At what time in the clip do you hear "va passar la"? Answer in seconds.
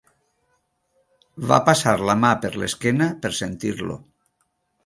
1.51-2.17